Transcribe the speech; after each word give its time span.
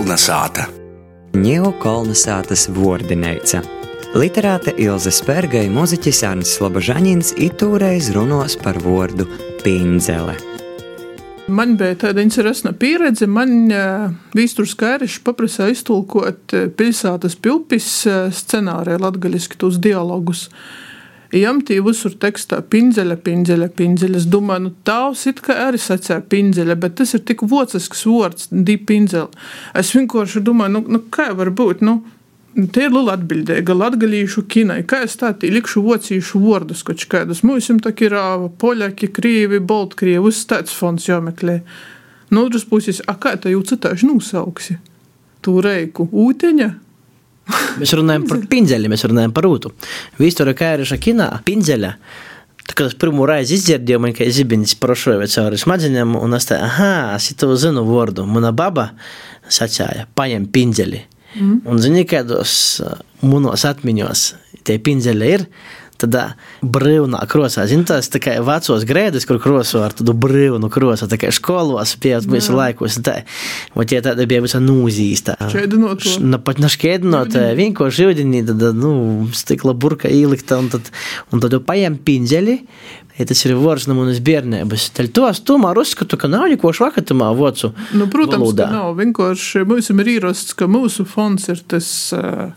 Kolnesāta. 0.00 0.62
Ņeokolnesātas 1.36 2.62
vordineica. 2.72 3.58
Literāte 4.16 4.72
Ilze 4.80 5.10
Spērgai, 5.12 5.66
muziķis 5.68 6.22
Arnis 6.24 6.54
Slobožaņins 6.56 7.34
itūreiz 7.44 8.08
runos 8.14 8.56
par 8.62 8.78
vordu 8.80 9.26
pindzele. 9.60 10.38
Man 11.52 11.76
bija 11.76 11.98
tāda 12.06 12.24
interesanta 12.24 12.72
pieredze. 12.80 13.28
Man 13.28 13.68
Vīsturs 14.32 14.72
Kairišs 14.80 15.20
paprasīja 15.26 15.74
iztulkot 15.76 16.56
pilsētas 16.80 17.36
pilpis 17.36 17.90
scenāriju 18.40 19.04
latgaļiski 19.04 19.60
tos 19.60 19.76
dialogus. 19.84 20.46
Jām 21.30 21.60
tī 21.62 21.76
visur 21.84 22.14
tekstā 22.18 22.58
pinzeļa, 22.72 23.16
pinzeļa, 23.22 23.68
pinzeļa. 23.78 24.18
Es 24.18 24.26
domāju, 24.26 24.64
nu 24.64 24.72
tavs 24.86 25.28
it 25.30 25.42
kā 25.44 25.54
arī 25.68 25.78
sacēja 25.78 26.24
pinzeļa, 26.26 26.74
bet 26.82 26.96
tas 26.98 27.14
ir 27.14 27.22
tik 27.26 27.44
vocisks 27.46 28.02
vārds, 28.08 28.48
di 28.50 28.74
pinzeļa. 28.76 29.28
Es 29.78 29.92
vienkārši 29.94 30.42
domāju, 30.42 30.78
nu, 30.78 30.82
nu 30.96 31.02
kā 31.14 31.30
var 31.38 31.52
būt, 31.54 31.86
nu, 31.86 32.00
Te 32.50 32.82
ir 32.82 32.90
liela 32.90 33.14
atbildība 33.14 33.76
latgadījušu 33.78 34.42
kinai. 34.50 34.80
Kā 34.82 35.04
es 35.06 35.12
tādu 35.20 35.46
likšu 35.54 35.84
vocīšu 35.86 36.40
vārdus, 36.42 36.82
kaut 36.82 37.04
kādus. 37.12 37.44
Mums 37.46 37.70
tā 37.84 37.92
ir 38.02 38.16
poļaki, 38.58 39.06
krievi, 39.14 39.60
baltkrievi, 39.62 40.24
viss 40.24 40.48
tāds 40.50 40.74
fonds 40.74 41.06
jāmeklē. 41.06 41.60
No 42.34 42.48
otras 42.48 42.66
puses, 42.66 42.98
a 43.06 43.14
kā 43.14 43.36
tā 43.38 43.54
jau 43.54 43.62
citāši 43.62 44.10
nosauksi? 44.10 44.80
Tu 45.46 45.54
reiku 45.62 46.08
ūteņa? 46.10 46.68
Mēs 47.80 47.94
runājam 47.98 48.26
par 48.30 48.42
pinzeļu, 48.50 48.90
mēs 48.92 49.06
runājam 49.08 49.34
par 49.36 49.48
ūtu. 49.48 49.72
Vistura 50.20 50.54
Kairiša 50.56 51.00
kinā 51.02 51.30
pinzeļa. 51.46 51.94
Tā 52.70 52.76
kā 52.78 52.86
es 52.86 52.94
pirmo 53.00 53.24
reizi 53.26 53.56
izdzirdēju, 53.56 54.00
man 54.02 54.12
kā 54.14 54.28
zibiņš 54.30 54.76
prošoja 54.82 55.26
cauri 55.32 55.58
smadzenēm, 55.58 56.14
un 56.20 56.36
es 56.38 56.46
tā, 56.46 56.60
aha, 56.62 56.92
es 57.16 57.32
to 57.40 57.50
zinu 57.58 57.82
vārdu. 57.88 58.26
Mana 58.30 58.52
baba 58.54 58.92
sacīja, 59.50 60.06
paņem 60.14 60.46
pinzeļi. 60.54 61.00
Mm. 61.34 61.56
Un, 61.70 61.80
zini, 61.82 62.04
kādos 62.10 62.52
manos 63.22 63.64
atmiņos 63.66 64.24
tie 64.66 64.78
pinzeļi 64.82 65.34
ir, 65.34 65.46
tad 66.00 66.16
brīvnā 66.62 67.20
krosā, 67.30 67.66
zini, 67.70 67.86
tās 67.88 68.10
tā 68.12 68.20
kā 68.22 68.36
vecos 68.44 68.86
grēdus, 68.88 69.26
kur 69.28 69.40
kroso 69.42 69.82
ar 69.84 69.94
tādu 69.96 70.14
brīvnu 70.16 70.70
krosu, 70.72 71.08
tā 71.10 71.18
kā 71.20 71.32
skolos, 71.34 71.96
pēc 72.00 72.28
visu 72.30 72.56
laikus, 72.56 73.00
tā, 73.04 73.20
un 73.74 73.88
tie 73.90 74.00
tāda 74.04 74.26
bija 74.30 74.44
visa 74.44 74.62
nūzīsta. 74.62 75.36
Šķēdinot 75.52 76.06
to. 76.06 76.16
Nu, 76.24 76.40
pat 76.44 76.62
našķēdinot, 76.62 77.36
vienkārši 77.60 78.10
ūdenī, 78.10 78.44
tad, 78.48 78.64
nu, 78.78 78.94
stikla 79.36 79.76
burka 79.76 80.10
īlikta, 80.10 80.60
un 80.62 80.72
tad, 80.72 80.90
un 81.30 81.44
tad 81.44 81.60
paņem 81.68 82.00
pinzeļi, 82.06 82.60
Ja 83.20 83.26
tas 83.28 83.42
ir 83.44 83.52
vārds 83.60 83.84
no 83.84 83.92
manas 83.98 84.16
bērnības, 84.24 84.86
tad 84.96 85.10
to 85.12 85.26
es 85.28 85.42
tomēr 85.44 85.76
uzskatu, 85.82 86.16
ka 86.16 86.30
nav 86.30 86.46
neko 86.48 86.70
švakatamā 86.72 87.26
vocu. 87.36 87.68
Nu, 87.92 88.06
protams, 88.08 88.46
valodā. 88.46 88.70
ka 88.70 88.78
nav. 88.78 88.94
Vienkārši 88.96 89.66
mums 89.68 89.90
ir 89.92 90.08
ierasts, 90.14 90.56
ka 90.56 90.70
mūsu 90.70 91.04
fonds 91.04 91.50
ir 91.52 91.60
tas. 91.68 91.90
Uh, 92.16 92.54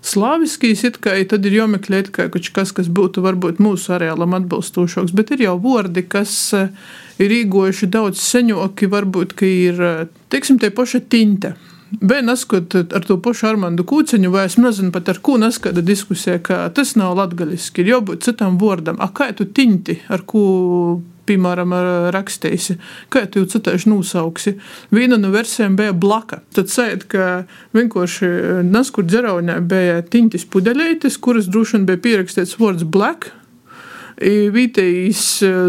Slāviskīs 0.00 0.82
it 0.88 0.96
kā 1.04 1.12
tad 1.28 1.44
ir 1.44 1.58
jāmeklē 1.58 2.06
kaut 2.08 2.48
kas, 2.56 2.72
kas 2.72 2.88
būtu 2.88 3.20
varbūt 3.24 3.60
mūsu 3.60 3.92
areālam 3.96 4.38
atbilstošāks, 4.38 5.12
bet 5.12 5.34
ir 5.36 5.44
jau 5.44 5.58
vārdi, 5.60 6.06
kas 6.08 6.32
ir 7.20 7.34
īgojuši 7.42 7.90
daudz 7.92 8.22
seņoki, 8.24 8.88
varbūt, 8.88 9.36
ka 9.36 9.44
ir, 9.44 9.82
teiksim, 10.32 10.58
tie 10.62 10.72
paša 10.72 11.02
tinte. 11.12 11.52
Bet 11.90 12.22
neskot 12.24 12.74
ar 12.78 13.04
to 13.04 13.16
pašu 13.18 13.48
Armānu 13.48 13.82
Kūciņu, 13.82 14.30
vai 14.30 14.44
es 14.46 14.56
nezinu 14.62 14.92
pat 14.94 15.08
ar 15.10 15.18
ko 15.26 15.34
neskata 15.42 15.82
diskusija, 15.82 16.38
ka 16.38 16.62
tas 16.74 16.94
nav 16.96 17.16
latgaļiski, 17.18 17.82
ir 17.82 17.96
jābūt 17.96 18.28
citam 18.28 18.60
vārdam. 18.60 19.00
A 19.02 19.10
kā 19.10 19.32
tu 19.34 19.48
tinti, 19.50 19.98
ar 20.08 20.22
ko, 20.22 20.44
piemēram, 21.30 21.72
rakstīsi, 22.14 22.76
kā 23.12 23.24
tu 23.30 23.44
jau 23.44 23.50
citāši 23.54 23.90
nosauksi? 23.90 24.56
Viena 24.94 25.16
no 25.20 25.32
versijām 25.32 25.78
bija 25.78 25.94
blaka. 25.96 26.42
Tad 26.56 26.72
sēd, 26.72 27.06
ka 27.10 27.44
vienkārši 27.76 28.30
neskur 28.68 29.06
dzeraunē 29.08 29.60
bija 29.70 30.00
tintis 30.02 30.44
pudeļētis, 30.50 31.20
kuras 31.22 31.50
droši 31.50 31.78
vien 31.78 31.90
bija 31.90 32.04
pierakstīts 32.08 32.58
vārds 32.60 32.84
black, 32.84 33.30
vietējais 34.20 35.22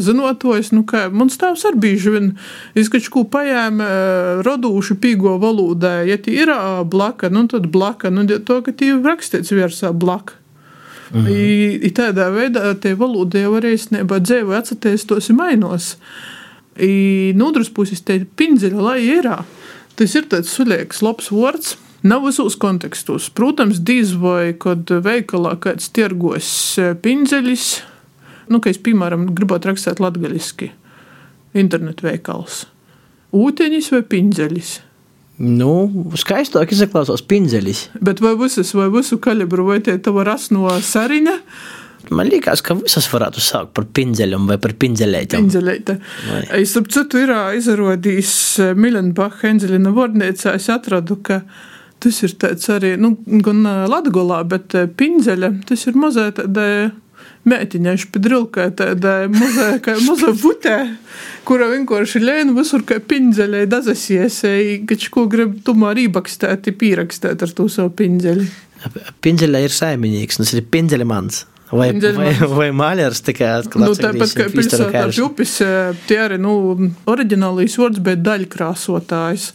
zinotojs, 0.00 0.72
nu 0.72 0.84
kā 0.88 1.06
mans 1.12 1.36
tēvs 1.40 1.66
arī 1.68 1.82
bieži 1.84 2.14
vien 2.14 2.30
izkačku 2.78 3.26
paēma 3.28 3.88
rodūšu 4.46 4.96
pīgo 5.02 5.36
valodā, 5.42 6.00
ja 6.08 6.16
tie 6.16 6.44
ir 6.44 6.52
blaka, 6.88 7.28
nu 7.28 7.44
tad 7.50 7.68
blaka, 7.72 8.10
nu 8.10 8.24
to, 8.24 8.60
ka 8.64 8.72
tie 8.72 8.94
rakstīts 8.96 9.52
viersā 9.52 9.92
blaka. 9.92 10.40
Mm 11.10 11.24
-hmm. 11.24 11.30
I, 11.30 11.74
i 11.86 11.90
tādā 11.90 12.28
veidā 12.32 12.74
tie 12.80 12.94
valoda 12.94 13.38
jau 13.38 13.52
arī 13.56 13.72
īstenībā 13.74 14.20
atsatīstos 14.58 15.30
un 15.30 15.36
mainos. 15.36 15.96
I 16.78 17.32
no 17.34 17.48
otras 17.48 17.70
puses 17.70 18.00
te 18.00 18.26
pinzeļa 18.36 18.80
lai 18.82 19.00
ir. 19.02 19.28
Tas 19.96 20.14
ir 20.14 20.24
tāds 20.30 20.54
suļīgs, 20.54 21.02
labs 21.02 21.30
vārds. 21.30 21.76
Nav 22.02 22.22
visos 22.26 22.56
kontekstos. 22.56 23.30
Protams, 23.30 23.80
diez 23.82 24.12
vai, 24.14 24.54
kad 24.54 24.86
veikalā 24.86 25.56
kāds 25.58 25.90
tirgos 25.90 26.78
pinzeļus, 27.02 27.82
nu, 28.48 28.60
ka 28.60 28.70
es, 28.70 28.78
piemēram, 28.78 29.34
gribētu 29.34 29.68
rakstīt 29.68 29.98
latviešu 29.98 30.70
internetu 31.54 32.06
veikals. 32.06 32.66
Ūteņis 33.34 33.90
vai 33.92 34.02
pinzeļis? 34.02 34.87
Nu, 35.38 35.72
skaistāk 36.18 36.72
izklausās 36.74 37.22
pinzeļis. 37.30 37.84
Bet 38.02 38.22
vai 38.24 38.34
visas, 38.40 38.72
vai 38.74 38.88
visu 38.90 39.20
kalibru, 39.22 39.68
vai 39.70 39.78
tie 39.84 39.94
tava 40.02 40.24
ras 40.26 40.48
no 40.54 40.66
sariņa? 40.66 41.36
Man 42.14 42.30
liekas, 42.30 42.62
ka 42.64 42.74
visas 42.78 43.06
varētu 43.12 43.42
saukt 43.44 43.74
par 43.76 43.86
pinzeļiem 43.94 44.48
vai 44.48 44.56
par 44.62 44.74
pinzeļētiem. 44.80 45.44
Pinzeļēta. 45.44 45.98
Es 46.58 46.74
ap 46.80 46.88
citu 46.94 47.20
ir 47.22 47.32
izrādījis 47.58 48.32
Milenbacha 48.78 49.50
Enzelina 49.52 49.92
vārnīcā, 49.94 50.56
es 50.56 50.70
atradu, 50.72 51.18
ka 51.22 51.42
tas 52.02 52.22
ir 52.24 52.34
tāds 52.40 52.70
arī, 52.72 52.94
nu, 52.98 53.12
gan 53.44 53.62
Latgolā, 53.90 54.40
bet 54.48 54.74
pinzeļa, 54.98 55.52
tas 55.68 55.84
ir 55.90 55.98
mazā 56.00 56.30
tāda 56.34 56.64
mētiņai 57.48 57.96
špidrilkai, 58.02 58.68
tāda 58.78 59.14
maza, 59.32 59.68
maza 60.06 60.32
butē, 60.36 60.78
kura 61.48 61.68
vienkārši 61.72 62.22
lēna 62.22 62.56
visur 62.56 62.84
kā 62.88 63.00
pinzeļai 63.00 63.66
dazasiesēji, 63.70 64.80
kač 64.88 65.08
ko 65.14 65.26
grib 65.30 65.60
tomēr 65.66 66.04
ībakstēt, 66.06 66.70
pierakstēt 66.80 67.44
ar 67.44 67.54
to 67.54 67.68
savu 67.72 67.94
pinzeļi. 67.98 68.48
Pinzeļai 69.24 69.64
ir 69.66 69.74
saimnieks, 69.74 70.42
tas 70.42 70.54
ir 70.54 70.66
pinzeļi 70.70 71.08
mans. 71.08 71.44
Vai, 71.68 71.90
vai, 72.00 72.30
vai 72.48 72.68
maļars 72.72 73.20
tā 73.26 73.34
kā 73.36 73.50
nu, 73.76 73.90
tāpat 73.92 74.32
kā 74.36 74.46
pilsētā 74.48 75.02
pjupis, 75.10 75.58
tie 76.08 76.16
arī, 76.24 76.38
nu, 76.40 76.54
oriģinālīs 77.10 77.76
vārds 77.80 78.00
bija 78.04 78.16
daļkrāsotājs. 78.24 79.50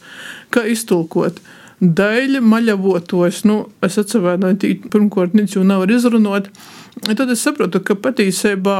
Kā 0.53 0.65
iztulkot? 0.69 1.41
Daļa 1.83 2.39
maļavotos, 2.45 3.41
nu, 3.49 3.57
es 3.83 3.97
atsevēju, 3.99 4.53
pirmkārt, 4.93 5.33
nic 5.35 5.57
jau 5.57 5.65
nav 5.67 5.89
izrunot. 5.89 6.51
Tad 7.01 7.31
es 7.33 7.41
saprotu, 7.41 7.79
ka 7.81 7.95
patiesībā 7.97 8.75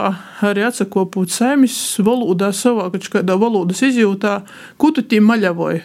arī 0.45 0.67
atsakopot 0.67 1.31
saimnes 1.33 1.97
valodā, 2.05 2.51
savā 2.53 2.85
kādā 2.93 3.33
valodas 3.41 3.81
izjūtā, 3.81 4.35
ko 4.77 4.91
tu 4.93 5.01
tī 5.01 5.17
maļavoji. 5.17 5.81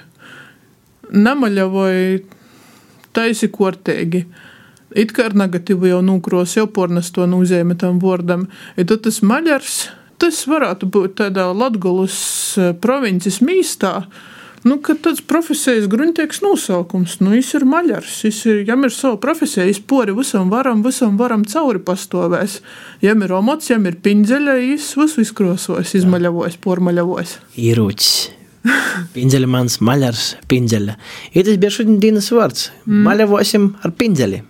Nemaļavoji 1.09 2.21
taisi 3.17 3.49
kortēgi. 3.49 4.27
It 4.93 5.15
kā 5.17 5.31
ar 5.31 5.37
negatīvu 5.41 5.89
jau 5.89 6.03
nūkros, 6.05 6.59
jau 6.59 6.67
pornas 6.69 7.09
to 7.17 7.25
nozīmē 7.29 7.79
tam 7.81 7.97
vārdam. 8.03 8.47
Ja 8.77 8.85
tad 8.85 9.07
tas 9.09 9.23
maļars, 9.25 9.79
tas 10.21 10.45
varētu 10.49 10.89
būt 10.93 11.19
tādā 11.23 11.49
Latgolus 11.57 12.21
provinces 12.85 13.41
mīstā, 13.41 14.03
Nu, 14.69 14.77
tāds 14.85 15.23
profesijas 15.25 15.87
gruntīgs 15.89 16.43
nosaukums, 16.45 17.19
nu, 17.23 17.33
viņš 17.33 17.53
ir 17.57 17.67
maļars. 17.69 18.17
Viņš 18.27 18.41
ir, 18.51 18.63
jam 18.69 18.85
ir 18.85 18.93
sava 18.93 19.17
profesija, 19.23 19.67
viņš 19.69 19.81
pori 19.89 20.15
visam 20.17 20.51
varam, 20.53 20.83
visam 20.85 21.17
varam 21.21 21.47
cauri 21.49 21.81
pastovēs. 21.85 22.59
Jam 23.05 23.25
ir 23.25 23.33
omots, 23.39 23.71
jam 23.73 23.87
ir 23.89 24.01
piņģeļa, 24.05 24.59
viņš 24.63 24.91
visu 25.01 25.25
izkrosos, 25.25 25.95
izmaļavos, 25.97 26.59
pormaļavos. 26.65 27.39
Īrūķis. 27.69 28.13
Pinzeļa 29.15 29.49
mans 29.49 29.79
maļars, 29.85 30.29
pinzeļa. 30.51 30.99
Ir 31.39 31.51
tas 31.63 31.79
šodien 31.79 32.01
dienas 32.03 32.29
vārds. 32.35 32.69
Mm. 32.85 33.05
Maļavosim 33.07 33.69
ar 33.87 33.95
pinzeļi. 33.97 34.43